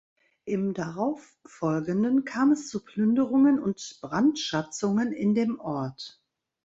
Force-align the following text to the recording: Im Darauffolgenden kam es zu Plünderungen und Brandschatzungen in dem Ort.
Im 0.45 0.73
Darauffolgenden 0.73 2.25
kam 2.25 2.51
es 2.51 2.69
zu 2.69 2.83
Plünderungen 2.83 3.59
und 3.59 3.99
Brandschatzungen 4.01 5.11
in 5.13 5.35
dem 5.35 5.59
Ort. 5.59 6.19